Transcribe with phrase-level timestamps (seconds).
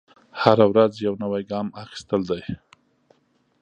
[0.41, 2.41] هره ورځ یو نوی ګام اخیستل دی.